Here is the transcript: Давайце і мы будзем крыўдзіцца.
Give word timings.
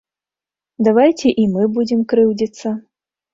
Давайце 0.87 1.27
і 1.43 1.45
мы 1.53 1.67
будзем 1.77 2.01
крыўдзіцца. 2.15 2.67